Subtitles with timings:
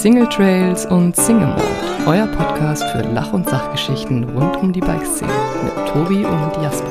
[0.00, 1.62] Single Trails und Single Mode,
[2.06, 5.30] euer Podcast für Lach- und Sachgeschichten rund um die Bikeszene
[5.62, 6.90] mit Tobi und Jasper.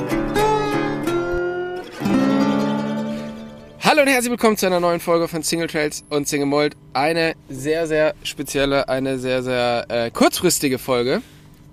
[3.79, 6.77] Hallo und herzlich willkommen zu einer neuen Folge von Single Trails und Single Mold.
[6.93, 11.23] Eine sehr, sehr spezielle, eine sehr, sehr äh, kurzfristige Folge.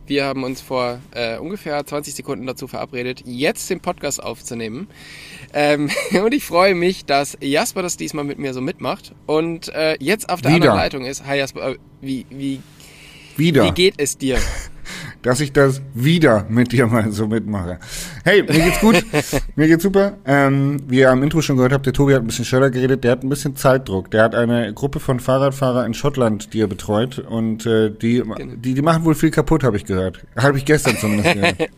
[0.07, 4.89] Wir haben uns vor äh, ungefähr 20 Sekunden dazu verabredet, jetzt den Podcast aufzunehmen.
[5.57, 5.89] Ähm,
[6.23, 10.29] und ich freue mich, dass Jasper das diesmal mit mir so mitmacht und äh, jetzt
[10.29, 10.73] auf der Wieder.
[10.73, 11.27] anderen Leitung ist.
[11.27, 12.61] Hi Jasper, äh, wie, wie,
[13.39, 13.65] Wieder.
[13.65, 14.39] wie geht es dir?
[15.23, 17.81] dass ich das wieder mit dir mal so mitmache.
[18.23, 19.05] Hey, mir geht's gut,
[19.57, 20.19] mir geht's super.
[20.27, 23.03] Ähm, wie ihr am Intro schon gehört habt, der Tobi hat ein bisschen schneller geredet,
[23.03, 24.11] der hat ein bisschen Zeitdruck.
[24.11, 28.23] Der hat eine Gruppe von Fahrradfahrern in Schottland, die er betreut und äh, die,
[28.59, 30.25] die, die machen wohl viel kaputt, habe ich gehört.
[30.37, 31.71] Habe ich gestern zumindest gehört.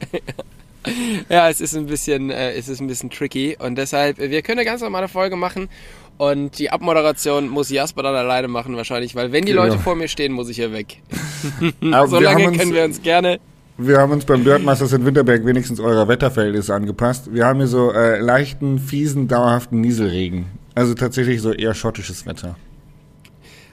[1.29, 4.43] Ja, es ist ein bisschen, äh, es ist ein bisschen tricky und deshalb, äh, wir
[4.43, 5.69] können eine ganz normale Folge machen
[6.17, 9.65] und die Abmoderation muss Jasper dann alleine machen wahrscheinlich, weil wenn die Genau.
[9.65, 11.01] Leute vor mir stehen, muss ich hier weg.
[11.93, 13.39] Aber so lange haben uns- können wir uns gerne.
[13.81, 17.33] Wir haben uns beim Dirt Masters in Winterberg wenigstens eurer Wetterverhältnisse angepasst.
[17.33, 20.47] Wir haben hier so äh, leichten, fiesen, dauerhaften Nieselregen.
[20.75, 22.57] Also tatsächlich so eher schottisches Wetter.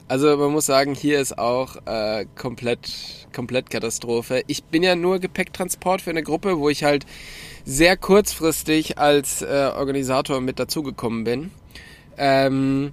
[0.08, 4.42] Also man muss sagen, hier ist auch äh, komplett, komplett Katastrophe.
[4.46, 7.04] Ich bin ja nur Gepäcktransport für eine Gruppe, wo ich halt
[7.64, 11.50] sehr kurzfristig als äh, Organisator mit dazugekommen bin.
[12.16, 12.92] Ähm,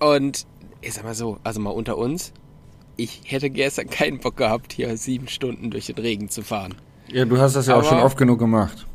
[0.00, 0.44] und
[0.80, 2.32] ich sag mal so, also mal unter uns,
[2.96, 6.74] ich hätte gestern keinen Bock gehabt, hier sieben Stunden durch den Regen zu fahren.
[7.08, 8.86] Ja, du hast das ja auch Aber- schon oft genug gemacht.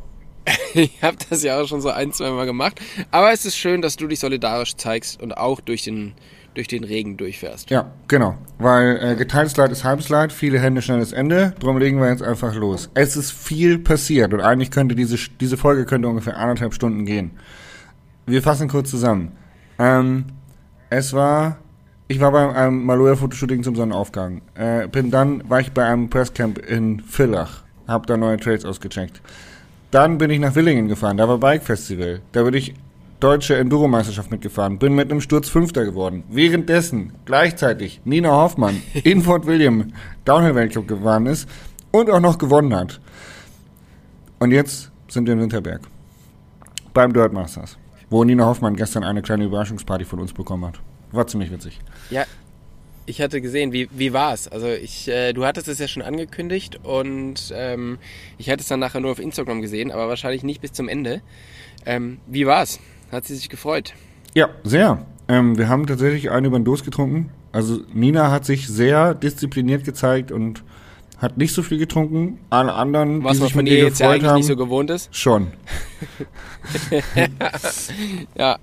[0.76, 2.80] Ich habe das ja auch schon so ein, zwei Mal gemacht.
[3.12, 6.14] Aber es ist schön, dass du dich solidarisch zeigst und auch durch den,
[6.53, 7.69] durch den Regen durchfährst.
[7.69, 8.38] Ja, genau.
[8.58, 11.53] Weil äh, geteiltes Leid ist halbes Leid, viele Hände, schnelles Ende.
[11.59, 12.89] Drum legen wir jetzt einfach los.
[12.94, 17.31] Es ist viel passiert und eigentlich könnte diese, diese Folge könnte ungefähr anderthalb Stunden gehen.
[18.25, 19.31] Wir fassen kurz zusammen.
[19.80, 20.25] Ähm,
[20.89, 21.58] es war,
[22.08, 24.41] ich war bei einem Maloja-Fotoshooting zum Sonnenaufgang.
[24.56, 27.63] Äh, bin dann, war ich bei einem Presscamp in Villach.
[27.88, 29.22] Hab da neue Trails ausgecheckt.
[29.91, 32.22] Dann bin ich nach Willingen gefahren, da war Bike Festival.
[32.31, 32.75] Da bin ich
[33.19, 36.24] deutsche Enduro-Meisterschaft mitgefahren, bin mit einem Sturz Fünfter geworden.
[36.30, 39.94] Währenddessen gleichzeitig Nina Hoffmann in Fort William
[40.25, 41.50] Downhill-Weltcup gefahren ist
[41.91, 43.00] und auch noch gewonnen hat.
[44.40, 45.81] Und jetzt sind wir in Winterberg
[46.94, 47.78] beim Dirt Masters,
[48.09, 50.80] wo Nina Hoffmann gestern eine kleine Überraschungsparty von uns bekommen hat.
[51.12, 51.80] War ziemlich witzig.
[52.09, 52.25] Ja,
[53.06, 54.47] ich hatte gesehen, wie, wie war's?
[54.47, 57.97] Also ich, äh, du hattest es ja schon angekündigt und ähm,
[58.38, 61.22] ich hatte es dann nachher nur auf Instagram gesehen, aber wahrscheinlich nicht bis zum Ende.
[61.86, 62.80] Ähm, wie war's?
[63.12, 63.94] Hat sie sich gefreut?
[64.34, 65.06] Ja, sehr.
[65.28, 67.31] Ähm, wir haben tatsächlich einen über den Dos getrunken.
[67.52, 70.64] Also Nina hat sich sehr diszipliniert gezeigt und
[71.18, 72.40] hat nicht so viel getrunken.
[72.50, 74.56] Alle anderen, Was die sich von mit ihr ihr jetzt ja eigentlich haben, nicht so
[74.56, 75.14] gewohnt ist.
[75.16, 75.48] schon.
[78.36, 78.58] Ja,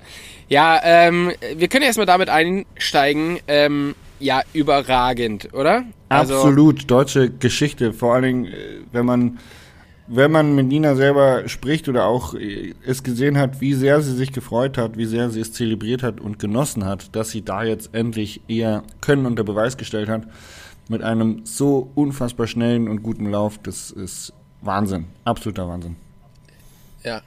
[0.48, 3.38] ja ähm, wir können erstmal damit einsteigen.
[3.48, 5.84] Ähm, ja, überragend, oder?
[6.08, 7.92] Also, Absolut deutsche Geschichte.
[7.92, 9.38] Vor allen Dingen, äh, wenn man
[10.08, 14.14] wenn man mit Nina selber spricht oder auch äh, es gesehen hat, wie sehr sie
[14.14, 17.64] sich gefreut hat, wie sehr sie es zelebriert hat und genossen hat, dass sie da
[17.64, 20.26] jetzt endlich ihr Können unter Beweis gestellt hat,
[20.88, 25.96] mit einem so unfassbar schnellen und guten Lauf, das ist Wahnsinn, absoluter Wahnsinn.
[27.02, 27.22] Ja.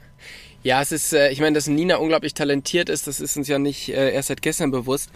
[0.62, 3.58] Ja, es ist, äh, ich meine, dass Nina unglaublich talentiert ist, das ist uns ja
[3.58, 5.10] nicht äh, erst seit gestern bewusst.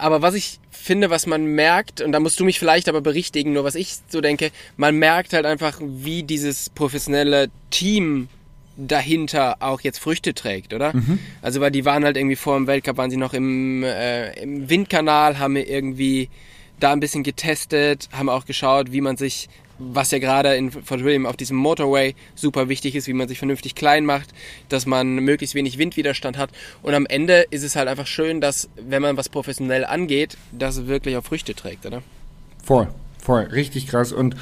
[0.00, 3.52] Aber was ich finde, was man merkt, und da musst du mich vielleicht aber berichtigen,
[3.52, 8.28] nur was ich so denke, man merkt halt einfach, wie dieses professionelle Team
[8.76, 10.92] dahinter auch jetzt Früchte trägt, oder?
[11.42, 14.70] Also weil die waren halt irgendwie vor dem Weltcup, waren sie noch im, äh, im
[14.70, 16.30] Windkanal, haben irgendwie
[16.78, 19.48] da ein bisschen getestet, haben auch geschaut, wie man sich,
[19.80, 23.38] was ja gerade in Fort William auf diesem Motorway super wichtig ist, wie man sich
[23.38, 24.30] vernünftig klein macht,
[24.68, 26.50] dass man möglichst wenig Windwiderstand hat.
[26.82, 30.86] Und am Ende ist es halt einfach schön, dass, wenn man was professionell angeht, das
[30.86, 32.02] wirklich auch Früchte trägt, oder?
[32.62, 34.12] Voll, voll, richtig krass.
[34.12, 34.36] Und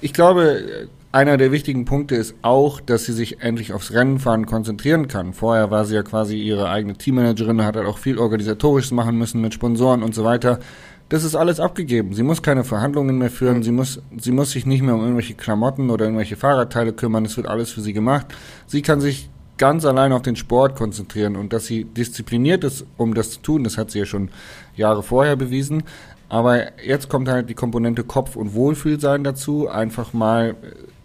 [0.00, 5.08] ich glaube, einer der wichtigen Punkte ist auch, dass sie sich endlich aufs Rennenfahren konzentrieren
[5.08, 5.32] kann.
[5.32, 9.40] Vorher war sie ja quasi ihre eigene Teammanagerin, hat halt auch viel organisatorisches machen müssen
[9.40, 10.60] mit Sponsoren und so weiter.
[11.08, 12.12] Das ist alles abgegeben.
[12.12, 13.62] Sie muss keine Verhandlungen mehr führen.
[13.62, 17.24] Sie muss, sie muss sich nicht mehr um irgendwelche Klamotten oder irgendwelche Fahrradteile kümmern.
[17.24, 18.26] Es wird alles für sie gemacht.
[18.66, 23.14] Sie kann sich ganz allein auf den Sport konzentrieren und dass sie diszipliniert ist, um
[23.14, 24.30] das zu tun, das hat sie ja schon
[24.76, 25.82] Jahre vorher bewiesen.
[26.28, 29.68] Aber jetzt kommt halt die Komponente Kopf und Wohlfühlsein dazu.
[29.68, 30.56] Einfach mal,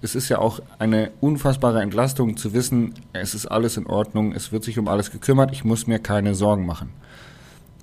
[0.01, 4.51] es ist ja auch eine unfassbare Entlastung zu wissen, es ist alles in Ordnung, es
[4.51, 6.89] wird sich um alles gekümmert, ich muss mir keine Sorgen machen.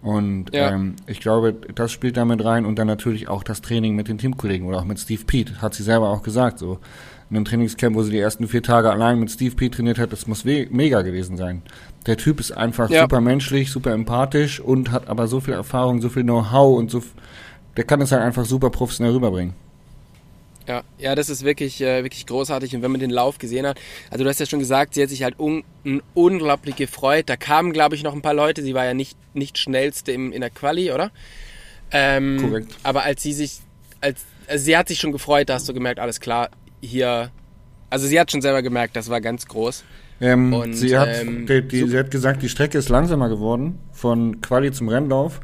[0.02, 0.70] Und Ja.
[0.70, 4.17] ähm, ich glaube, das spielt damit rein und dann natürlich auch das Training mit den
[4.19, 6.58] Teamkollegen oder auch mit Steve Pete, hat sie selber auch gesagt.
[6.58, 6.79] So
[7.29, 10.12] in einem Trainingscamp, wo sie die ersten vier Tage allein mit Steve Pete trainiert hat,
[10.12, 11.62] das muss mega gewesen sein.
[12.06, 13.02] Der Typ ist einfach Ja.
[13.02, 17.03] super menschlich, super empathisch und hat aber so viel Erfahrung, so viel Know-how und so
[17.76, 19.55] Der kann es halt einfach super professionell rüberbringen.
[20.70, 22.76] Ja, ja, das ist wirklich, äh, wirklich großartig.
[22.76, 25.08] Und wenn man den Lauf gesehen hat, also du hast ja schon gesagt, sie hat
[25.08, 25.64] sich halt un
[26.14, 27.28] unglaublich gefreut.
[27.28, 28.62] Da kamen, glaube ich, noch ein paar Leute.
[28.62, 31.11] Sie war ja nicht, nicht schnellste im, in der Quali, oder?
[31.90, 32.76] Ähm, Korrekt.
[32.84, 33.58] Aber als sie sich,
[34.00, 36.50] als, also sie hat sich schon gefreut, da hast du gemerkt, alles klar,
[36.81, 37.32] hier,
[37.88, 39.82] also sie hat schon selber gemerkt, das war ganz groß.
[40.20, 43.81] Ähm, Und, sie, hat, ähm, die, die, sie hat gesagt, die Strecke ist langsamer geworden,
[43.93, 45.40] von Quali zum Rennlauf.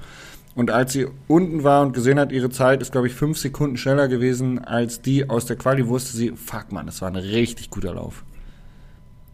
[0.57, 3.77] Und als sie unten war und gesehen hat, ihre Zeit ist, glaube ich, fünf Sekunden
[3.77, 7.71] schneller gewesen als die aus der Quali, wusste sie, fuck man, das war ein richtig
[7.71, 8.25] guter Lauf.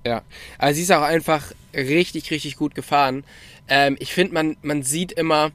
[0.05, 0.23] Ja,
[0.59, 3.23] also sie ist auch einfach richtig, richtig gut gefahren.
[3.69, 5.53] Ähm, ich finde, man, man sieht immer,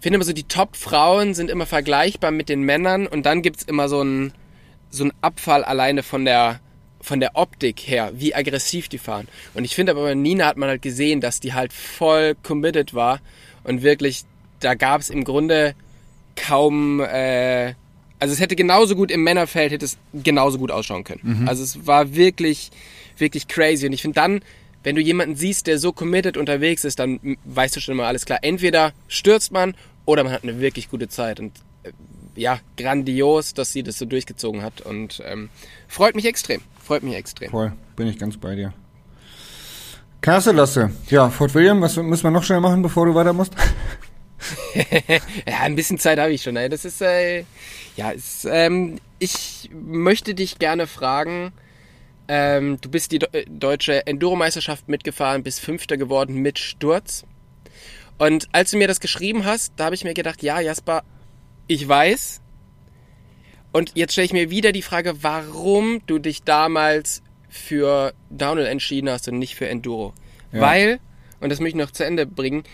[0.00, 3.90] finde immer so, die Top-Frauen sind immer vergleichbar mit den Männern und dann gibt's immer
[3.90, 4.32] so einen
[4.88, 6.60] so einen Abfall alleine von der,
[7.00, 9.28] von der Optik her, wie aggressiv die fahren.
[9.52, 12.94] Und ich finde aber bei Nina hat man halt gesehen, dass die halt voll committed
[12.94, 13.20] war
[13.62, 14.24] und wirklich,
[14.60, 15.74] da gab's im Grunde
[16.36, 17.74] kaum, äh,
[18.18, 21.44] also es hätte genauso gut im Männerfeld, hätte es genauso gut ausschauen können.
[21.48, 22.70] Also es war wirklich,
[23.18, 23.86] wirklich crazy.
[23.86, 24.40] Und ich finde dann,
[24.82, 28.24] wenn du jemanden siehst, der so committed unterwegs ist, dann weißt du schon immer alles
[28.24, 28.38] klar.
[28.42, 29.74] Entweder stürzt man
[30.04, 31.40] oder man hat eine wirklich gute Zeit.
[31.40, 31.52] Und
[31.82, 31.90] äh,
[32.36, 34.80] ja, grandios, dass sie das so durchgezogen hat.
[34.82, 35.48] Und ähm,
[35.88, 36.60] freut mich extrem.
[36.82, 37.50] Freut mich extrem.
[37.50, 38.72] Voll, bin ich ganz bei dir.
[40.20, 40.90] Klasse, Lasse.
[41.08, 43.54] Ja, Fort William, was müssen wir noch schnell machen, bevor du weiter musst?
[45.48, 46.54] Ja, ein bisschen Zeit habe ich schon.
[46.54, 47.44] Das ist, äh,
[47.96, 51.52] ja, ist, ähm, ich möchte dich gerne fragen.
[52.28, 57.24] Ähm, du bist die Do- deutsche Enduro-Meisterschaft mitgefahren, bist Fünfter geworden mit Sturz.
[58.18, 61.04] Und als du mir das geschrieben hast, da habe ich mir gedacht, ja, Jasper,
[61.68, 62.40] ich weiß.
[63.72, 69.10] Und jetzt stelle ich mir wieder die Frage, warum du dich damals für Downhill entschieden
[69.10, 70.14] hast und nicht für Enduro.
[70.52, 70.60] Ja.
[70.62, 71.00] Weil,
[71.40, 72.64] und das möchte ich noch zu Ende bringen,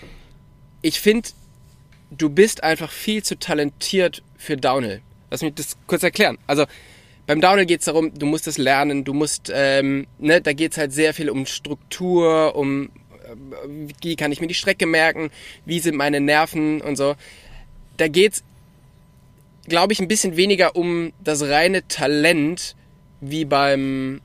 [0.80, 1.28] ich finde,
[2.17, 5.00] du bist einfach viel zu talentiert für Downhill.
[5.31, 6.38] Lass mich das kurz erklären.
[6.47, 6.67] Also
[7.26, 10.73] beim Downhill geht es darum, du musst es lernen, du musst, ähm, ne, da geht
[10.73, 15.31] es halt sehr viel um Struktur, um äh, wie kann ich mir die Strecke merken,
[15.64, 17.14] wie sind meine Nerven und so.
[17.97, 18.43] Da geht's,
[19.69, 22.75] glaube ich, ein bisschen weniger um das reine Talent
[23.20, 24.20] wie beim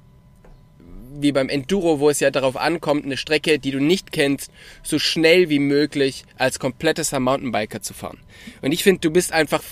[1.19, 4.51] wie beim Enduro, wo es ja darauf ankommt, eine Strecke, die du nicht kennst,
[4.83, 8.19] so schnell wie möglich als kompletter Mountainbiker zu fahren.
[8.61, 9.63] Und ich finde, du bist einfach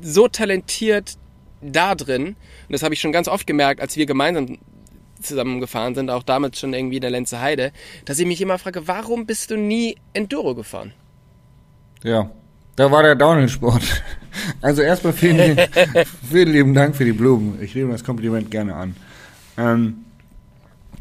[0.00, 1.16] so talentiert
[1.60, 4.58] da drin, und das habe ich schon ganz oft gemerkt, als wir gemeinsam
[5.20, 7.72] zusammengefahren sind, auch damals schon irgendwie in der Lenze Heide,
[8.04, 10.92] dass ich mich immer frage, warum bist du nie Enduro gefahren?
[12.02, 12.30] Ja,
[12.76, 13.82] da war der Downhill-Sport.
[14.60, 15.56] Also erstmal vielen,
[16.28, 17.62] vielen lieben Dank für die Blumen.
[17.62, 18.96] Ich nehme das Kompliment gerne an.
[19.56, 20.04] Ähm,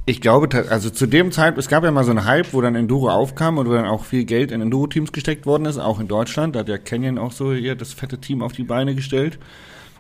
[0.06, 2.76] ich glaube, also zu dem Zeitpunkt, es gab ja mal so einen Hype, wo dann
[2.76, 6.08] Enduro aufkam und wo dann auch viel Geld in Enduro-Teams gesteckt worden ist, auch in
[6.08, 6.56] Deutschland.
[6.56, 9.40] Da hat ja Canyon auch so hier das fette Team auf die Beine gestellt.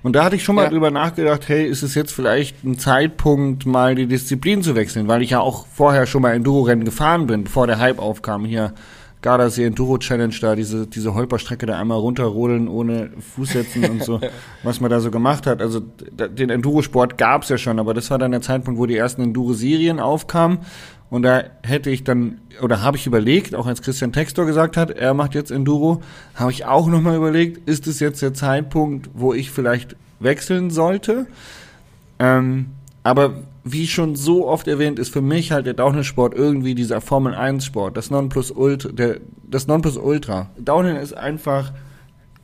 [0.01, 0.69] Und da hatte ich schon mal Ja.
[0.69, 5.21] drüber nachgedacht, hey, ist es jetzt vielleicht ein Zeitpunkt, mal die Disziplin zu wechseln, weil
[5.21, 8.43] ich ja auch vorher schon mal Enduro-Rennen gefahren bin, bevor der Hype aufkam.
[8.43, 8.73] Hier
[9.23, 14.19] Gardasee Enduro Challenge da, diese, diese Holperstrecke da einmal runterrodeln ohne Fußsetzen und so,
[14.63, 15.61] was man da so gemacht hat.
[15.61, 19.23] Also den Enduro-Sport gab's ja schon, aber das war dann der Zeitpunkt, wo die ersten
[19.23, 20.59] Enduro-Serien aufkamen.
[21.09, 24.91] Und da hätte ich dann, oder habe ich überlegt, auch als Christian Textor gesagt hat,
[24.91, 26.01] er macht jetzt Enduro,
[26.35, 31.27] habe ich auch nochmal überlegt, ist es jetzt der Zeitpunkt, wo ich vielleicht wechseln sollte?
[32.19, 32.67] Ähm,
[33.03, 37.95] aber wie schon so oft erwähnt, ist für mich halt der Downhill-Sport irgendwie dieser Formel-1-Sport,
[37.95, 40.49] das Nonplusultra, der, das Nonplusultra.
[40.57, 41.73] Downhill ist einfach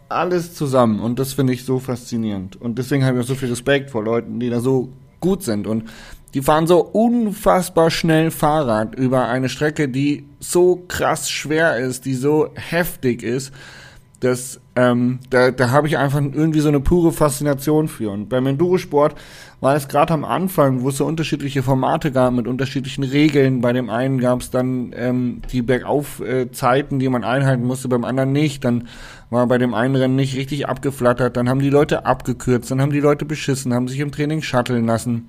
[0.09, 2.59] alles zusammen und das finde ich so faszinierend.
[2.59, 4.89] Und deswegen habe ich auch so viel Respekt vor Leuten, die da so
[5.19, 5.85] gut sind und
[6.33, 12.13] die fahren so unfassbar schnell Fahrrad über eine Strecke, die so krass schwer ist, die
[12.13, 13.51] so heftig ist,
[14.19, 18.11] das, ähm, da, da habe ich einfach irgendwie so eine pure Faszination für.
[18.11, 19.13] Und beim Endurosport
[19.59, 23.59] war es gerade am Anfang, wo es so unterschiedliche Formate gab mit unterschiedlichen Regeln.
[23.59, 28.31] Bei dem einen gab es dann ähm, die Bergauf-Zeiten, die man einhalten musste, beim anderen
[28.31, 28.63] nicht.
[28.63, 28.87] Dann
[29.29, 31.35] war bei dem einen Rennen nicht richtig abgeflattert.
[31.35, 34.85] Dann haben die Leute abgekürzt, dann haben die Leute beschissen, haben sich im Training shutteln
[34.85, 35.27] lassen.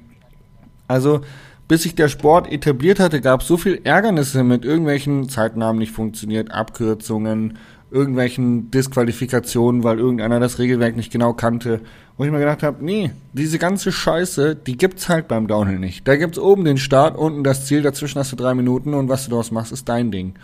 [0.87, 1.23] Also
[1.67, 5.93] bis sich der Sport etabliert hatte, gab es so viel Ärgernisse mit irgendwelchen Zeitnamen nicht
[5.93, 7.59] funktioniert, Abkürzungen,
[7.91, 11.81] irgendwelchen Disqualifikationen, weil irgendeiner das Regelwerk nicht genau kannte.
[12.17, 16.07] Wo ich mir gedacht habe, nee, diese ganze Scheiße, die gibt's halt beim Downhill nicht.
[16.07, 19.25] Da gibt's oben den Start, unten das Ziel, dazwischen hast du drei Minuten und was
[19.25, 20.35] du daraus machst, ist dein Ding.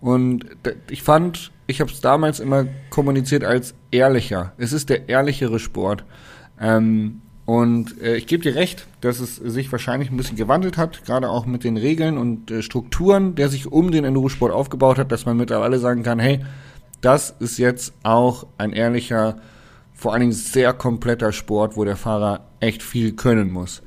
[0.00, 0.46] Und
[0.90, 4.52] ich fand, ich habe es damals immer kommuniziert als ehrlicher.
[4.56, 6.04] Es ist der ehrlichere Sport.
[6.60, 11.04] Ähm, und äh, ich gebe dir recht, dass es sich wahrscheinlich ein bisschen gewandelt hat,
[11.06, 15.10] gerade auch mit den Regeln und äh, Strukturen, der sich um den Endurosport aufgebaut hat,
[15.12, 16.44] dass man mittlerweile sagen kann, hey,
[17.00, 19.36] das ist jetzt auch ein ehrlicher,
[19.94, 23.82] vor allen Dingen sehr kompletter Sport, wo der Fahrer echt viel können muss.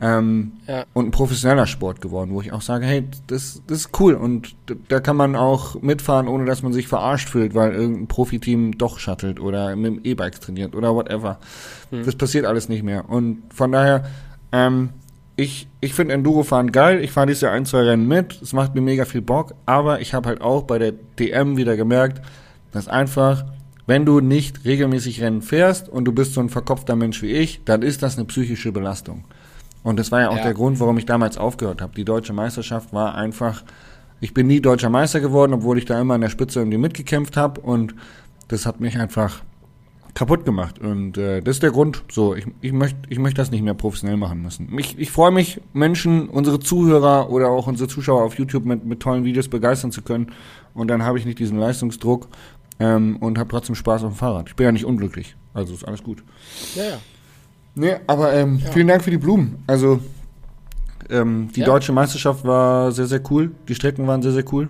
[0.00, 0.84] Ähm, Ja.
[0.94, 4.56] Und ein professioneller Sport geworden, wo ich auch sage, hey, das, das ist cool und
[4.88, 8.98] da kann man auch mitfahren, ohne dass man sich verarscht fühlt, weil irgendein Profiteam doch
[8.98, 11.38] shuttelt oder mit dem E-Bikes trainiert oder whatever.
[11.92, 13.08] Das passiert alles nicht mehr.
[13.08, 14.04] Und von daher,
[14.50, 14.90] ähm,
[15.36, 17.00] ich, ich finde Endurofahren geil.
[17.02, 18.40] Ich fahre dieses Jahr ein, zwei Rennen mit.
[18.42, 19.54] Es macht mir mega viel Bock.
[19.66, 22.22] Aber ich habe halt auch bei der DM wieder gemerkt,
[22.72, 23.44] dass einfach,
[23.86, 27.62] wenn du nicht regelmäßig Rennen fährst und du bist so ein verkopfter Mensch wie ich,
[27.64, 29.24] dann ist das eine psychische Belastung.
[29.82, 30.42] Und das war ja auch Ja.
[30.44, 31.92] der Grund, warum ich damals aufgehört habe.
[31.94, 33.62] Die deutsche Meisterschaft war einfach,
[34.20, 37.36] ich bin nie deutscher Meister geworden, obwohl ich da immer an der Spitze irgendwie mitgekämpft
[37.36, 37.94] habe und
[38.48, 39.42] das hat mich einfach
[40.14, 40.78] kaputt gemacht.
[40.78, 42.04] Und äh, das ist der Grund.
[42.12, 44.68] So, ich, ich möchte ich möcht das nicht mehr professionell machen müssen.
[44.78, 49.00] Ich, ich freue mich, Menschen, unsere Zuhörer oder auch unsere Zuschauer auf YouTube mit, mit
[49.00, 50.30] tollen Videos begeistern zu können.
[50.74, 52.28] Und dann habe ich nicht diesen Leistungsdruck
[52.80, 54.48] ähm, und habe trotzdem Spaß auf dem Fahrrad.
[54.48, 55.36] Ich bin ja nicht unglücklich.
[55.54, 56.22] Also ist alles gut.
[56.74, 56.98] Ja, ja.
[57.74, 59.62] Nee, aber ähm, vielen Dank für die Blumen.
[59.66, 60.00] Also
[61.10, 61.66] ähm, die Ja.
[61.66, 63.52] deutsche Meisterschaft war sehr, sehr cool.
[63.68, 64.68] Die Strecken waren sehr, sehr cool.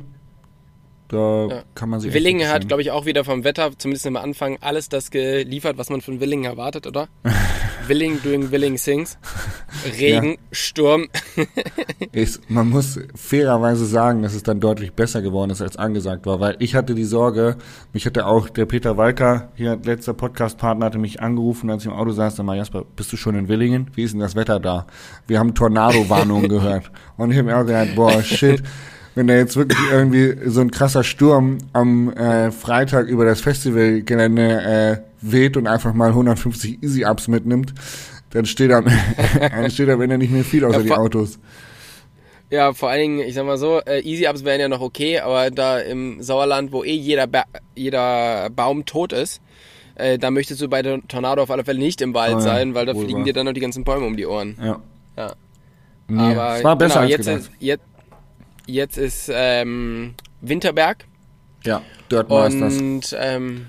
[1.08, 1.62] Da Ja.
[1.74, 4.88] kann man sich Willingen hat, glaube ich, auch wieder vom Wetter, zumindest am Anfang, alles
[4.88, 7.08] das geliefert, was man von Willingen erwartet, oder?
[7.88, 9.18] Willing doing Willing things.
[9.98, 11.08] Regen, Sturm.
[12.12, 16.40] ist, man muss fairerweise sagen, dass es dann deutlich besser geworden ist, als angesagt war,
[16.40, 17.56] weil ich hatte die Sorge,
[17.92, 21.96] mich hatte auch der Peter Walker, hier letzter Podcast-Partner, hatte mich angerufen, als ich im
[21.96, 23.90] Auto saß, dann mal, Jasper, bist du schon in Willingen?
[23.94, 24.86] Wie ist denn das Wetter da?
[25.26, 26.90] Wir haben Tornado-Warnungen gehört.
[27.16, 28.62] Und ich habe mir auch gedacht, boah, shit,
[29.14, 34.62] wenn da jetzt wirklich irgendwie so ein krasser Sturm am äh, Freitag über das Festivalgelände
[34.62, 37.74] äh, weht und einfach mal 150 Easy-Ups mitnimmt,
[38.30, 38.86] dann steht am,
[39.40, 41.38] dann steht am Ende nicht mehr viel außer Ja, die Autos.
[42.50, 45.50] Ja, vor allen Dingen, ich sag mal so, äh, Easy-Ups wären ja noch okay, aber
[45.50, 49.40] da im Sauerland, wo eh jeder, ba jeder Baum tot ist,
[49.94, 52.40] äh, da möchtest du bei der Tornado auf alle Fälle nicht im Wald Oh ja,
[52.40, 53.24] sein, weil da fliegen wahr.
[53.24, 54.56] dir dann noch die ganzen Bäume um die Ohren.
[54.60, 54.80] Ja.
[55.16, 55.32] Ja.
[56.08, 57.50] Nee, aber es war besser genau, als jetzt gedacht.
[57.60, 57.84] jetzt,
[58.66, 61.04] jetzt ist ähm, Winterberg
[61.64, 62.78] ja, Dirt Masters.
[62.78, 63.66] und ähm,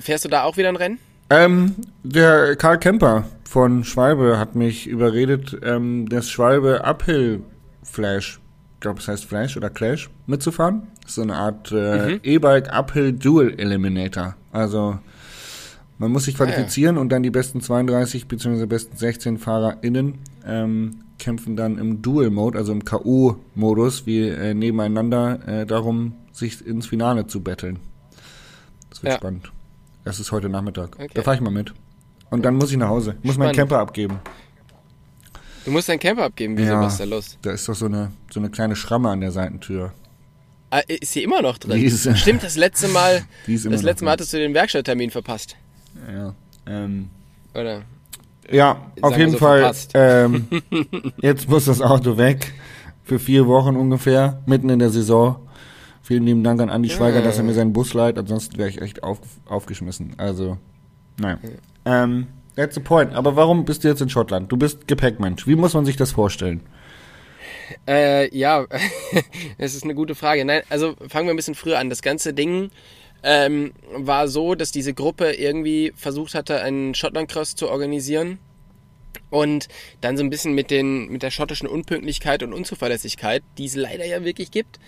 [0.00, 0.98] fährst du da auch wieder ein Rennen?
[1.30, 7.42] Ähm, der Karl Kemper von Schwalbe hat mich überredet, ähm, das Schwalbe Uphill
[7.82, 8.40] Flash,
[8.74, 10.88] ich glaube es heißt Flash oder Clash, mitzufahren.
[11.06, 12.20] So eine Art äh, Mhm.
[12.22, 14.36] E-Bike Uphill Dual Eliminator.
[14.52, 14.98] Also
[15.98, 16.52] man muss sich Ah, ja.
[16.52, 18.66] qualifizieren und dann die besten 32 bzw.
[18.66, 25.66] besten 16 FahrerInnen ähm, kämpfen dann im Dual-Mode, also im K.O.-Modus, wie äh, nebeneinander, äh,
[25.66, 27.78] darum, sich ins Finale zu betteln.
[28.90, 29.18] Das wird Ja.
[29.18, 29.50] spannend.
[30.04, 30.94] Das ist heute Nachmittag.
[30.96, 31.08] Okay.
[31.14, 31.74] Da fahre ich mal mit.
[32.30, 33.16] Und dann muss ich nach Hause.
[33.22, 33.54] Muss meinen.
[33.54, 34.20] Camper abgeben.
[35.64, 36.80] Du musst deinen Camper abgeben, wieso, Ja.
[36.80, 37.38] was ist da los?
[37.42, 39.92] Da ist doch so eine, so eine kleine Schramme an der Seitentür.
[40.70, 41.82] Ah, ist sie immer noch drin?
[41.82, 44.08] Ist- Stimmt, das letzte Mal, das letzte Mal drin.
[44.10, 45.56] hattest du den Werkstatttermin verpasst,
[46.10, 46.34] Ja.
[46.66, 47.08] Ähm,
[47.54, 47.82] oder?
[48.50, 49.72] Ja, auf jeden so, Fall.
[49.94, 50.48] Ähm,
[51.20, 52.52] jetzt muss das Auto weg.
[53.04, 55.36] Für vier Wochen ungefähr, mitten in der Saison.
[56.02, 58.18] Vielen lieben Dank an Andi Schweiger, dass er mir seinen Bus leiht.
[58.18, 60.14] Ansonsten wäre ich echt auf, aufgeschmissen.
[60.18, 60.58] Also,
[61.18, 61.38] naja.
[61.84, 62.26] Ähm,
[62.56, 63.14] that's the point.
[63.14, 64.52] Aber warum bist du jetzt in Schottland?
[64.52, 65.46] Du bist Gepäckmensch.
[65.46, 66.60] Wie muss man sich das vorstellen?
[67.86, 68.66] Äh, ja,
[69.58, 70.44] es ist eine gute Frage.
[70.44, 71.90] Nein, also fangen wir ein bisschen früher an.
[71.90, 72.70] Das ganze Ding
[73.22, 78.38] ähm, war so, dass diese Gruppe irgendwie versucht hatte, einen Schottland-Cross zu organisieren
[79.30, 79.68] und
[80.00, 84.04] dann so ein bisschen mit, den, mit der schottischen Unpünktlichkeit und Unzuverlässigkeit, die es leider
[84.04, 84.78] ja wirklich gibt,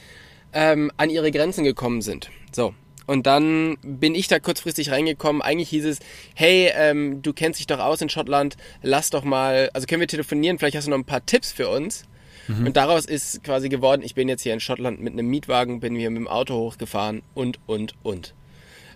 [0.53, 2.31] ähm, an ihre Grenzen gekommen sind.
[2.53, 2.75] So.
[3.07, 5.43] Und dann bin ich da kurzfristig reingekommen.
[5.43, 5.99] Eigentlich hieß es,
[6.35, 10.07] hey, ähm, du kennst dich doch aus in Schottland, lass doch mal, also können wir
[10.07, 12.05] telefonieren, vielleicht hast du noch ein paar Tipps für uns.
[12.49, 15.95] Und daraus ist quasi geworden, ich bin jetzt hier in Schottland mit einem Mietwagen, bin
[15.95, 18.35] hier mit dem Auto hochgefahren und, und, und.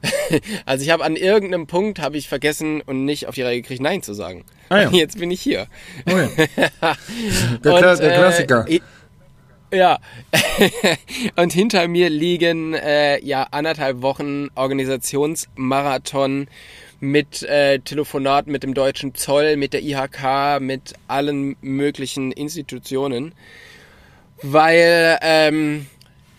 [0.66, 3.80] also ich habe an irgendeinem Punkt, habe ich vergessen und nicht auf die Reihe gekriegt,
[3.80, 4.44] Nein zu sagen.
[4.68, 4.90] Ah ja.
[4.92, 5.66] Jetzt bin ich hier.
[6.06, 6.28] Oh ja.
[7.64, 8.66] Der, Kla Und, der äh, Klassiker.
[8.68, 8.82] i-
[9.72, 9.98] ja.
[11.36, 16.46] und hinter mir liegen äh, ja anderthalb Wochen Organisationsmarathon
[17.04, 23.32] mit äh, Telefonaten mit dem deutschen Zoll, mit der IHK, mit allen möglichen Institutionen,
[24.42, 25.86] weil ähm,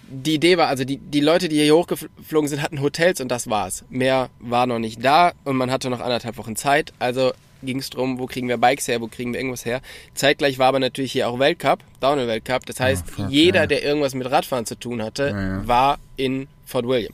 [0.08, 3.50] die Idee war, also die, die Leute, die hier hochgeflogen sind, hatten Hotels und das
[3.50, 3.86] war's.
[3.90, 6.94] Mehr war noch nicht da und man hatte noch anderthalb Wochen Zeit.
[7.00, 7.32] Also
[7.64, 9.82] ging es darum, wo kriegen wir Bikes her, wo kriegen wir irgendwas her.
[10.14, 12.66] Zeitgleich war aber natürlich hier auch Weltcup, Downhill-Weltcup.
[12.66, 13.68] Das heißt, fuck, jeder, ja.
[13.68, 15.68] der irgendwas mit Radfahren zu tun hatte, Ja, ja.
[15.68, 17.14] war in Fort William.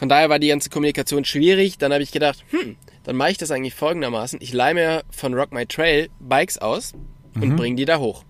[0.00, 1.76] Von daher war die ganze Kommunikation schwierig.
[1.76, 4.40] Dann habe ich gedacht, hm, dann mache ich das eigentlich folgendermaßen.
[4.40, 6.94] Ich leihe mir von Rock My Trail Bikes aus
[7.34, 7.42] Mhm.
[7.42, 8.24] und bringe die da hoch.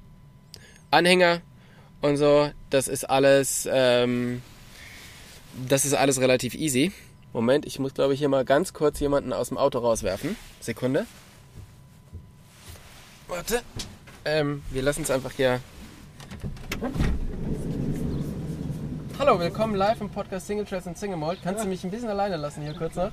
[0.90, 1.42] Anhänger
[2.00, 4.42] und so, das ist alles ähm,
[5.68, 6.90] das ist alles relativ easy.
[7.32, 10.34] Moment, ich muss glaube ich hier mal ganz kurz jemanden aus dem Auto rauswerfen.
[10.58, 11.06] Sekunde.
[13.28, 13.62] Warte.
[14.24, 15.60] Ähm, wir lassen es einfach hier.
[19.20, 21.40] Hallo, willkommen live im Podcast Single Trails und Single Malt.
[21.44, 23.10] Kannst du mich ein bisschen alleine lassen hier kurz noch?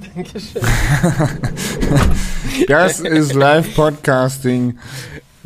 [0.14, 0.62] Dankeschön.
[2.66, 4.78] Das ist Live-Podcasting.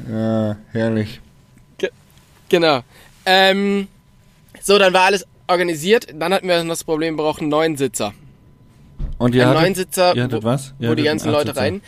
[0.08, 1.20] Ja, herrlich.
[2.48, 2.82] Genau.
[3.26, 3.88] Ähm,
[4.60, 6.06] so, dann war alles organisiert.
[6.14, 8.12] Dann hatten wir noch das Problem, wir brauchen einen neuen Sitzer.
[9.18, 10.72] Und ihr Einen hattet, neuen Sitzer, ihr hattet wo, was?
[10.78, 11.82] Ihr wo die ganzen Leute rein.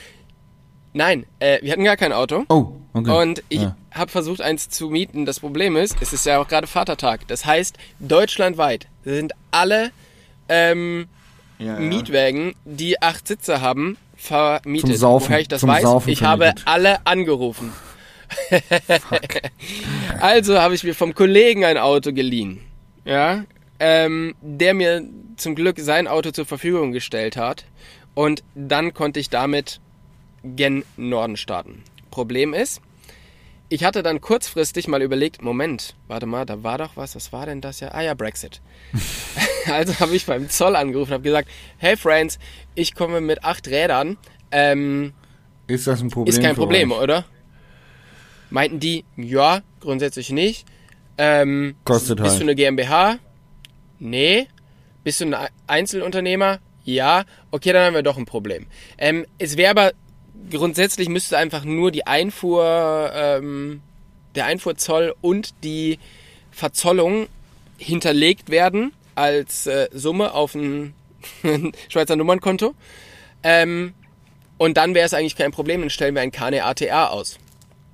[0.92, 2.46] Nein, äh, wir hatten gar kein Auto.
[2.48, 3.10] Oh, okay.
[3.10, 3.76] Und ich Ja.
[3.92, 5.26] habe versucht, eins zu mieten.
[5.26, 7.26] Das Problem ist, es ist ja auch gerade Vatertag.
[7.28, 9.90] Das heißt, deutschlandweit sind alle
[10.48, 11.06] ähm,
[11.58, 11.80] Ja, ja.
[11.80, 14.90] Mietwägen, die acht Sitze haben, vermietet.
[14.90, 16.66] Zum Saufen, Woher ich das zum weiß, Saufen ich habe vermietet.
[16.68, 17.72] alle angerufen.
[20.20, 22.60] also habe ich mir vom Kollegen ein Auto geliehen.
[23.04, 23.44] Ja,
[23.78, 25.02] ähm, der mir
[25.36, 27.64] zum Glück sein Auto zur Verfügung gestellt hat.
[28.14, 29.80] Und dann konnte ich damit
[30.42, 31.82] gen Norden starten.
[32.10, 32.80] Problem ist,
[33.68, 37.46] ich hatte dann kurzfristig mal überlegt, Moment, warte mal, da war doch was, was war
[37.46, 37.88] denn das ja?
[37.92, 38.60] Ah ja, Brexit.
[39.66, 42.38] also habe ich beim Zoll angerufen und habe gesagt, hey Friends,
[42.74, 44.16] ich komme mit acht Rädern,
[44.52, 45.12] ähm,
[45.66, 46.32] Ist das ein Problem?
[46.34, 47.00] ist kein Problem, euch?
[47.00, 47.24] oder?
[48.50, 50.66] Meinten die, ja, grundsätzlich nicht.
[51.18, 52.40] Ähm, Kostet bist halt.
[52.40, 53.18] du eine GmbH?
[53.98, 54.46] Nee.
[55.02, 56.60] Bist du ein Ei- Einzelunternehmer?
[56.84, 57.24] Ja.
[57.50, 58.66] Okay, dann haben wir doch ein Problem.
[58.98, 59.92] Ähm, es wäre aber
[60.50, 63.80] grundsätzlich müsste einfach nur die Einfuhr, ähm,
[64.34, 65.98] der Einfuhrzoll und die
[66.50, 67.28] Verzollung
[67.78, 70.94] hinterlegt werden als äh, Summe auf ein
[71.88, 72.74] Schweizer Nummernkonto.
[73.42, 73.94] Ähm,
[74.58, 77.38] und dann wäre es eigentlich kein Problem, dann stellen wir ein KNATR aus.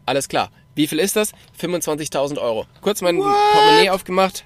[0.06, 0.50] Alles klar.
[0.74, 1.32] Wie viel ist das?
[1.60, 2.66] 25.000 Euro.
[2.80, 4.44] Kurz mein Portemonnaie aufgemacht.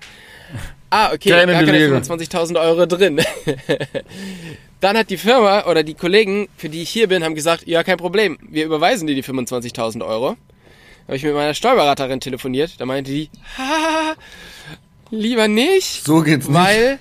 [0.90, 1.96] Ah, okay, Keine gar keine Belege.
[1.96, 3.20] 25.000 Euro drin.
[4.86, 7.82] Dann hat die Firma oder die Kollegen, für die ich hier bin, haben gesagt, ja,
[7.82, 10.36] kein Problem, wir überweisen dir die 25.000 Euro.
[10.36, 14.14] Da habe ich mit meiner Steuerberaterin telefoniert, da meinte die, ha,
[15.10, 16.04] lieber nicht.
[16.04, 16.56] So geht's nicht.
[16.56, 17.00] Weil,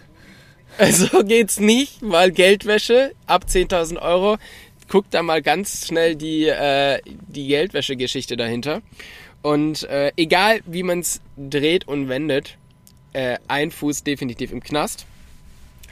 [0.94, 4.38] so geht's nicht, weil Geldwäsche ab 10.000 Euro,
[4.90, 8.82] guckt da mal ganz schnell die, äh, die Geldwäsche-Geschichte dahinter.
[9.44, 12.58] Und äh, egal wie man's dreht und wendet,
[13.14, 15.06] äh, ein Fuß definitiv im Knast.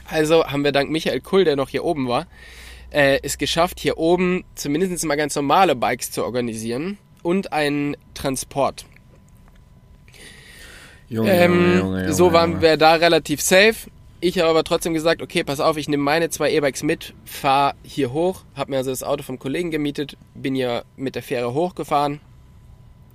[0.09, 2.27] Also haben wir dank Michael Kull, der noch hier oben war,
[2.91, 8.85] äh, es geschafft, hier oben zumindest mal ganz normale Bikes zu organisieren und einen Transport.
[11.09, 13.89] Junge, Ähm, Junge, Junge, so waren wir da relativ safe.
[14.19, 17.75] Ich habe aber trotzdem gesagt, okay, pass auf, ich nehme meine zwei E-Bikes mit, fahre
[17.83, 21.53] hier hoch, habe mir also das Auto vom Kollegen gemietet, bin hier mit der Fähre
[21.53, 22.21] hochgefahren,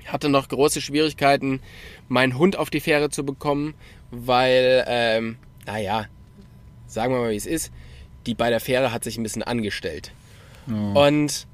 [0.05, 1.61] hatte noch große Schwierigkeiten,
[2.09, 3.75] meinen Hund auf die Fähre zu bekommen,
[4.11, 6.07] weil, ähm, naja,
[6.89, 7.71] sagen wir mal, wie es ist,
[8.27, 10.13] die bei der Fähre hat sich ein bisschen angestellt.
[10.95, 11.47] Und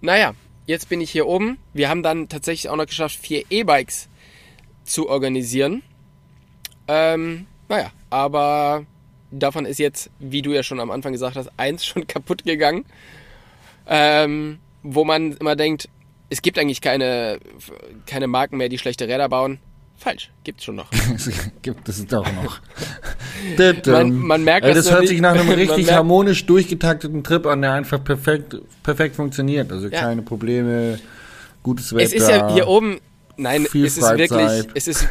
[0.00, 0.34] naja,
[0.66, 1.58] jetzt bin ich hier oben.
[1.74, 4.08] Wir haben dann tatsächlich auch noch geschafft, vier E-Bikes
[4.84, 5.82] zu organisieren.
[6.86, 8.86] Ähm, naja, aber
[9.30, 12.84] davon ist jetzt, wie du ja schon am Anfang gesagt hast, eins schon kaputt gegangen.
[13.86, 15.88] Ähm, wo man immer denkt,
[16.30, 17.38] es gibt eigentlich keine,
[18.06, 19.58] keine Marken mehr, die schlechte Räder bauen.
[20.00, 20.88] Falsch, gibt's schon noch.
[21.62, 22.60] Gibt es doch noch.
[23.86, 25.08] Man- man merkt Ey, das hört nicht.
[25.10, 29.72] sich nach einem richtig harmonisch durchgetakteten Trip an, der einfach perfekt, perfekt funktioniert.
[29.72, 30.00] Also Ja.
[30.02, 31.00] keine Probleme,
[31.64, 32.04] gutes Wetter.
[32.04, 33.00] Es ist ja hier oben,
[33.36, 35.08] nein, es ist wirklich, es ist,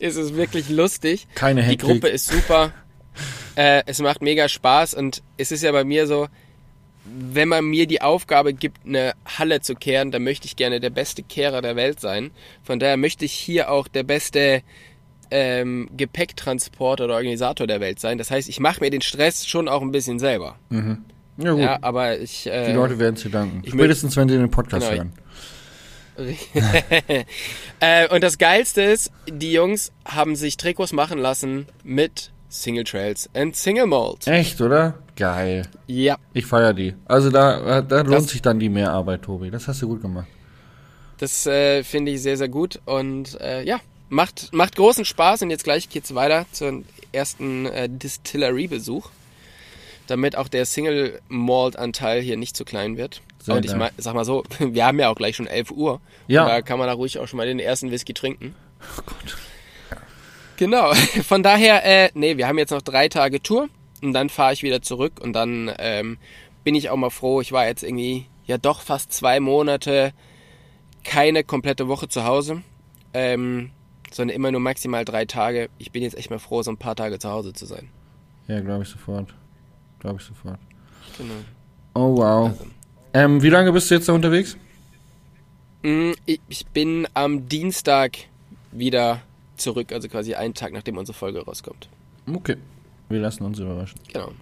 [0.00, 1.28] es ist wirklich lustig.
[1.36, 1.88] Keine Die Hektik.
[1.90, 2.72] Gruppe ist super.
[3.54, 6.26] Äh, es macht mega Spaß und es ist ja bei mir so,
[7.04, 10.90] wenn man mir die Aufgabe gibt, eine Halle zu kehren, dann möchte ich gerne der
[10.90, 12.30] beste Kehrer der Welt sein.
[12.62, 14.62] Von daher möchte ich hier auch der beste
[15.30, 18.18] ähm, Gepäcktransporter oder Organisator der Welt sein.
[18.18, 20.56] Das heißt, ich mache mir den Stress schon auch ein bisschen selber.
[20.70, 21.60] Ja, gut.
[21.60, 22.46] Ja, aber ich.
[22.46, 23.62] Äh, Die Leute werden es dir danken.
[23.66, 25.12] Spätestens, wenn sie den Podcast Genau, hören.
[27.80, 33.28] äh, und das Geilste ist, die Jungs haben sich Trikots machen lassen mit Single Trails
[33.34, 34.26] and Single Malt.
[34.28, 34.94] Echt, oder?
[35.16, 35.62] Geil.
[35.86, 36.94] Ja, Ich feier die.
[37.06, 39.50] Also da, da lohnt Das- sich dann die Mehrarbeit, Tobi.
[39.50, 40.26] Das hast du gut gemacht.
[41.18, 42.80] das äh, finde ich sehr, sehr gut.
[42.84, 45.42] Und äh, ja, macht, macht großen Spaß.
[45.42, 49.08] Und jetzt gleich geht's weiter zum ersten äh, Distillery-Besuch.
[50.06, 53.20] Damit auch der Single Malt-Anteil hier nicht zu klein wird.
[53.38, 56.00] Sehr und ich mein, sag mal so, wir haben ja auch gleich schon 11 Uhr.
[56.28, 56.46] Ja.
[56.46, 58.54] Da kann man da ruhig auch schon mal den ersten Whisky trinken.
[58.98, 59.36] Oh Gott.
[60.56, 60.94] Genau,
[61.26, 63.68] von daher, äh, nee, wir haben jetzt noch drei Tage Tour
[64.02, 66.18] und dann fahre ich wieder zurück und dann ähm,
[66.62, 67.40] bin ich auch mal froh.
[67.40, 70.12] Ich war jetzt irgendwie ja doch fast zwei Monate
[71.02, 72.62] keine komplette Woche zu Hause.
[73.12, 73.70] Ähm,
[74.14, 75.68] sondern immer nur maximal drei Tage.
[75.78, 77.88] Ich bin jetzt echt mal froh, so ein paar Tage zu Hause zu sein.
[78.46, 79.34] Ja, glaube ich sofort.
[79.98, 80.58] Glaube ich sofort.
[81.18, 81.34] Genau.
[81.94, 82.48] Oh, wow.
[82.50, 82.66] Also.
[83.12, 84.56] Ähm, wie lange bist du jetzt da unterwegs?
[85.82, 88.18] Mm, Ich ich bin am Dienstag
[88.72, 89.20] wieder
[89.56, 91.88] zurück, also quasi einen Tag, nachdem unsere Folge rauskommt.
[92.32, 92.56] Okay.
[93.08, 94.00] Wir lassen uns überraschen.
[94.12, 94.32] Genau.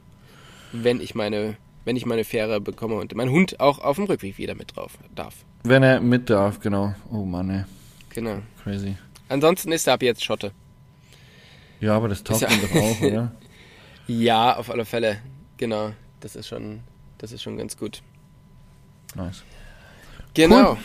[0.73, 4.39] Wenn ich meine, wenn ich meine Fähre bekomme und mein Hund auch auf dem Rückweg
[4.39, 5.45] wieder mit drauf darf.
[5.65, 6.95] Wenn er mit darf, genau.
[7.11, 7.65] Oh Mann, ey.
[8.11, 8.39] Genau.
[8.63, 8.97] Crazy.
[9.29, 10.53] Ansonsten ist er ab jetzt Schotte.
[11.81, 13.33] Ja, aber das taugt ihm doch auch, oder?
[14.09, 15.19] Ja, auf alle Fälle.
[15.59, 15.93] Genau.
[16.21, 16.81] Das ist schon,
[17.19, 18.03] das ist schon ganz gut.
[19.15, 19.45] Nice.
[20.35, 20.77] Genau.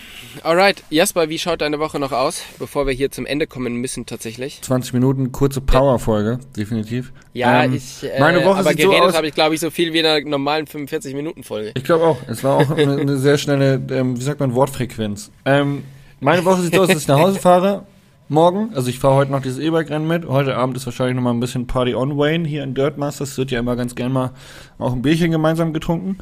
[0.44, 0.84] Alright.
[0.90, 4.62] Jasper, wie schaut deine Woche noch aus, bevor wir hier zum Ende kommen müssen tatsächlich?
[4.62, 7.12] 20 Minuten, kurze Powerfolge, definitiv.
[7.34, 9.62] Ja, Ähm, ich, äh, meine Woche aber sieht so geredet aus- habe ich, glaube ich,
[9.62, 11.72] so viel wie in einer normalen 45-Minuten-Folge.
[11.76, 12.18] Ich glaube auch.
[12.28, 15.32] Es war auch eine, eine sehr schnelle, ähm, wie sagt man, Wortfrequenz.
[15.46, 15.84] Ähm,
[16.20, 17.86] meine Woche sieht so aus, dass ich nach Hause fahre.
[18.30, 20.28] Morgen, also ich fahre heute noch dieses E-Bike-Rennen mit.
[20.28, 23.38] Heute Abend ist wahrscheinlich noch mal ein bisschen Party on Wayne hier in Dirtmasters.
[23.38, 24.32] Wird ja immer ganz gern mal
[24.78, 26.18] auch ein Bierchen gemeinsam getrunken.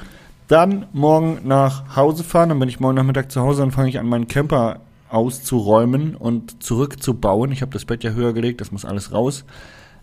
[0.47, 2.49] Dann morgen nach Hause fahren.
[2.49, 3.61] Dann bin ich morgen Nachmittag zu Hause.
[3.61, 4.79] Dann fange ich an, meinen Camper
[5.09, 7.51] auszuräumen und zurückzubauen.
[7.51, 8.61] Ich habe das Bett ja höher gelegt.
[8.61, 9.45] Das muss alles raus.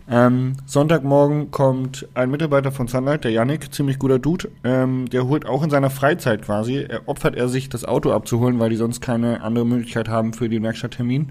[0.09, 4.49] Ähm, Sonntagmorgen kommt ein Mitarbeiter von Sunlight, der Yannick, ziemlich guter Dude.
[4.65, 8.59] Ähm, der holt auch in seiner Freizeit quasi, er opfert er sich, das Auto abzuholen,
[8.59, 11.29] weil die sonst keine andere Möglichkeit haben für den Werkstatttermin.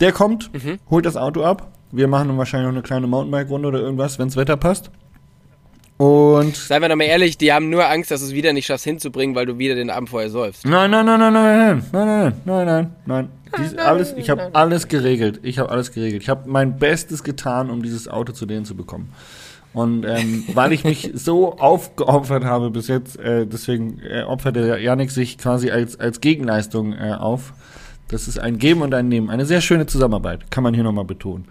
[0.00, 0.78] Der kommt, Mhm.
[0.90, 1.70] holt das Auto ab.
[1.92, 4.90] Wir machen dann wahrscheinlich noch eine kleine Mountainbike-Runde oder irgendwas, wenns Wetter passt.
[6.04, 8.66] Und Seien wir doch mal ehrlich, die haben nur Angst, dass du es wieder nicht
[8.66, 10.66] schaffst hinzubringen, weil du wieder den Abend vorher säufst.
[10.66, 13.28] Nein, nein, nein, nein, nein, nein, nein, nein, nein, nein, nein.
[13.58, 15.40] Dies, alles, ich habe alles geregelt.
[15.42, 16.22] Ich habe alles geregelt.
[16.22, 19.12] Ich habe mein Bestes getan, um dieses Auto zu denen zu bekommen.
[19.72, 24.80] Und ähm, weil ich mich so aufgeopfert habe bis jetzt, äh, deswegen äh, opfert der
[24.80, 27.54] Janik sich quasi als, als Gegenleistung äh, auf.
[28.08, 29.30] Das ist ein Geben und ein Nehmen.
[29.30, 31.46] Eine sehr schöne Zusammenarbeit, kann man hier nochmal betonen.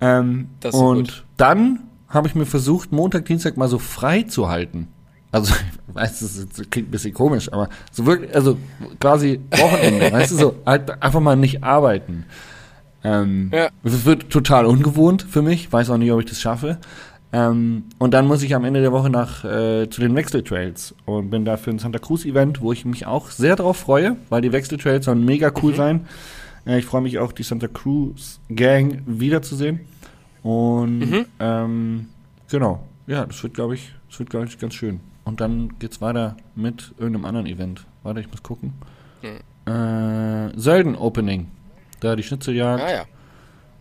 [0.00, 1.24] Ähm, Das ist und gut.
[1.36, 1.80] dann
[2.12, 4.88] habe ich mir versucht, Montag, Dienstag mal so frei zu halten.
[5.32, 5.54] Also,
[5.88, 8.58] ich weiß, das, klingt ein bisschen komisch, aber so wirklich, also
[9.00, 12.26] quasi Wochenende, weißt du, so halt einfach mal nicht arbeiten.
[13.02, 13.70] Ähm, Ja.
[13.82, 16.78] Das wird total ungewohnt für mich, weiß auch nicht, ob ich das schaffe.
[17.32, 21.30] Ähm, und dann muss ich am Ende der Woche nach äh, zu den Wechseltrails und
[21.30, 24.42] bin da für ein Santa Cruz Event, wo ich mich auch sehr drauf freue, weil
[24.42, 26.06] die Wechseltrails sollen mega cool sein.
[26.66, 29.80] Äh, ich freue mich auch, die Santa Cruz Gang wiederzusehen.
[30.42, 31.26] Und Mhm.
[31.40, 32.08] ähm,
[32.50, 35.00] genau, ja, das wird, glaube ich, das wird, glaube ich, ganz schön.
[35.24, 37.86] Und dann geht's weiter mit irgendeinem anderen Event.
[38.02, 38.72] Warte, ich muss gucken.
[39.66, 41.46] Äh, Sölden Opening.
[42.00, 42.82] Da die Schnitzeljagd.
[42.82, 43.04] Ah ja.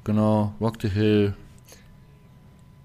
[0.03, 1.33] Genau, Rock the Hill.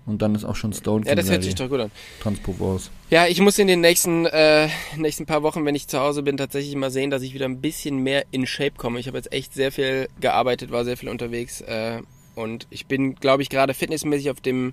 [0.06, 1.90] Und dann ist auch schon Stone Ja, das hört sich doch gut an.
[2.22, 2.90] Transprovence.
[3.10, 6.36] Ja, ich muss in den nächsten, äh, nächsten paar Wochen, wenn ich zu Hause bin,
[6.36, 9.00] tatsächlich mal sehen, dass ich wieder ein bisschen mehr in Shape komme.
[9.00, 12.00] Ich habe jetzt echt sehr viel gearbeitet, war sehr viel unterwegs äh,
[12.36, 14.72] und ich bin, glaube ich, gerade fitnessmäßig auf dem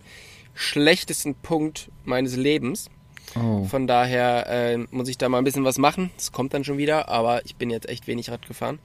[0.54, 2.92] schlechtesten Punkt meines Lebens.
[3.36, 3.64] Oh.
[3.64, 6.12] Von daher äh, muss ich da mal ein bisschen was machen.
[6.16, 8.78] Das kommt dann schon wieder, aber ich bin jetzt echt wenig Rad gefahren.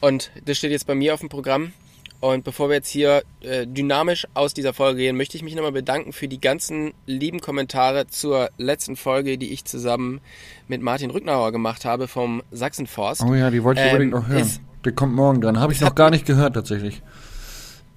[0.00, 1.72] Und das steht jetzt bei mir auf dem Programm.
[2.20, 5.72] Und bevor wir jetzt hier äh, dynamisch aus dieser Folge gehen, möchte ich mich nochmal
[5.72, 10.20] bedanken für die ganzen lieben Kommentare zur letzten Folge, die ich zusammen
[10.68, 13.22] mit Martin Rücknauer gemacht habe vom Sachsenforst.
[13.22, 14.50] Oh ja, die wollte ich Ähm, unbedingt noch hören.
[14.84, 15.58] Der kommt morgen dran.
[15.58, 17.02] Habe ich noch gar nicht gehört, tatsächlich.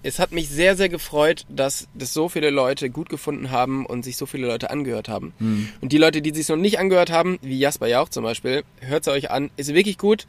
[0.08, 4.04] Es hat mich sehr, sehr gefreut, dass das so viele Leute gut gefunden haben und
[4.04, 5.34] sich so viele Leute angehört haben.
[5.82, 9.06] Und die Leute, die sich noch nicht angehört haben, wie Jasper Jauch zum Beispiel, hört
[9.06, 10.26] es euch an, ist wirklich gut.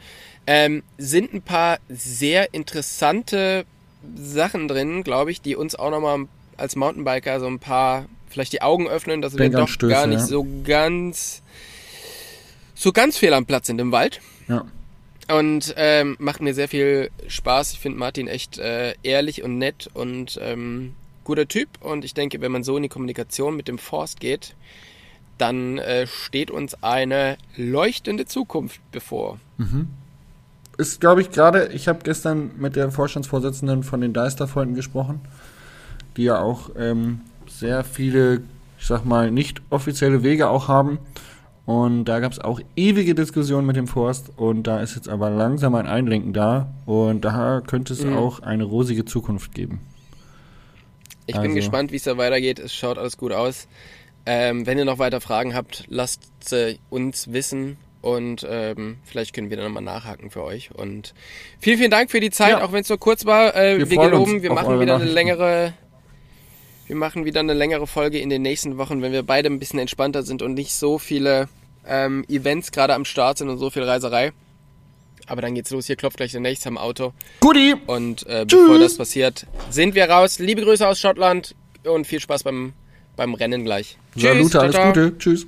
[0.49, 3.67] Ähm, sind ein paar sehr interessante
[4.17, 8.63] Sachen drin, glaube ich, die uns auch nochmal als Mountainbiker so ein paar, vielleicht die
[8.63, 10.27] Augen öffnen, dass wir doch gar nicht ja.
[10.27, 11.41] so ganz,
[12.75, 14.21] so ganz fehl am Platz sind im Wald.
[14.49, 14.65] Ja.
[15.31, 17.73] Und ähm, macht mir sehr viel Spaß.
[17.73, 21.69] Ich finde Martin echt äh, ehrlich und nett und ähm, guter Typ.
[21.81, 24.55] Und ich denke, wenn man so in die Kommunikation mit dem Forst geht,
[25.37, 29.39] dann äh, steht uns eine leuchtende Zukunft bevor.
[30.79, 35.21] Ist, glaube ich, gerade, ich habe gestern mit der Vorstandsvorsitzenden von den Deisterfreunden gesprochen,
[36.17, 38.43] die ja auch ähm, sehr viele,
[38.79, 40.99] ich sag mal, nicht offizielle Wege auch haben.
[41.69, 45.29] Und da gab es auch ewige Diskussionen mit dem Forst und da ist jetzt aber
[45.29, 48.17] langsam ein Einlenken da und da könnte es Mhm.
[48.17, 49.81] auch eine rosige Zukunft geben.
[51.27, 52.59] Ich Also- bin gespannt, wie es da weitergeht.
[52.59, 53.69] Es schaut alles gut aus.
[54.25, 57.77] Ähm, wenn ihr noch weiter Fragen habt, lasst sie uns wissen.
[58.01, 60.71] Und ähm, vielleicht können wir dann nochmal nachhaken für euch.
[60.75, 61.13] Und
[61.61, 62.65] vielen, vielen Dank für die Zeit, Ja.
[62.65, 63.55] auch wenn es nur kurz war.
[63.55, 65.75] Äh, Wir wir geloben, wir machen wieder eine längere.
[66.87, 69.79] Wir machen wieder eine längere Folge in den nächsten Wochen, wenn wir beide ein bisschen
[69.79, 71.47] entspannter sind und nicht so viele
[71.89, 74.33] ähm, Events gerade am Start sind und so viel Reiserei.
[75.27, 75.87] Aber dann geht's los.
[75.87, 77.13] Hier klopft gleich der nächste am Auto.
[77.41, 77.75] Guti!
[77.87, 80.39] Und äh, bevor das passiert, sind wir raus.
[80.39, 82.73] Liebe Grüße aus Schottland und viel Spaß beim,
[83.17, 83.99] beim Rennen gleich.
[84.17, 84.77] Salute, alles.
[84.77, 85.19] Gute.
[85.19, 85.47] Tschüss.